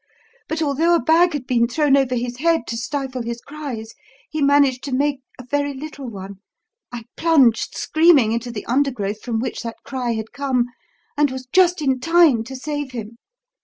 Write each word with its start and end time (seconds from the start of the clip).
But, 0.47 0.63
although 0.63 0.95
a 0.95 0.99
bag 0.99 1.33
had 1.33 1.45
been 1.45 1.67
thrown 1.67 1.95
over 1.95 2.15
his 2.15 2.37
head 2.37 2.65
to 2.69 2.75
stifle 2.75 3.21
his 3.21 3.39
cries, 3.39 3.93
he 4.31 4.41
managed 4.41 4.83
to 4.85 4.91
make 4.95 5.19
a 5.37 5.45
very 5.45 5.75
little 5.75 6.09
one. 6.09 6.39
I 6.91 7.03
plunged 7.17 7.75
screaming 7.75 8.31
into 8.31 8.49
the 8.49 8.65
undergrowth 8.65 9.21
from 9.21 9.39
which 9.39 9.61
that 9.61 9.77
cry 9.85 10.13
had 10.13 10.31
come, 10.33 10.65
and 11.15 11.29
was 11.29 11.45
just 11.53 11.83
in 11.83 11.99
time 11.99 12.43
to 12.45 12.55
save 12.55 12.93
him. 12.93 13.19